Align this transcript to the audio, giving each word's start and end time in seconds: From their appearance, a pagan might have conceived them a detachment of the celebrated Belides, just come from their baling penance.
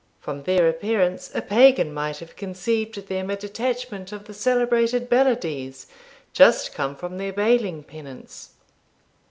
From 0.19 0.41
their 0.41 0.67
appearance, 0.67 1.29
a 1.35 1.43
pagan 1.43 1.93
might 1.93 2.17
have 2.17 2.35
conceived 2.35 3.07
them 3.07 3.29
a 3.29 3.35
detachment 3.35 4.11
of 4.11 4.25
the 4.25 4.33
celebrated 4.33 5.09
Belides, 5.09 5.85
just 6.33 6.73
come 6.73 6.95
from 6.95 7.19
their 7.19 7.31
baling 7.33 7.83
penance. 7.83 8.53